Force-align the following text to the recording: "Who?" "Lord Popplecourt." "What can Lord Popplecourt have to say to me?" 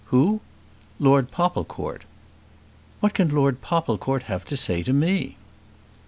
"Who?" 0.05 0.39
"Lord 0.97 1.29
Popplecourt." 1.29 2.05
"What 3.01 3.13
can 3.13 3.29
Lord 3.29 3.61
Popplecourt 3.61 4.23
have 4.23 4.43
to 4.45 4.57
say 4.57 4.81
to 4.81 4.93
me?" 4.93 5.37